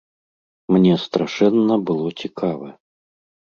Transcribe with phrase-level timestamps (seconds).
[0.75, 2.67] Мне страшэнна было цікава.